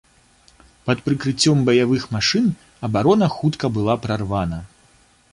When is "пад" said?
0.85-1.01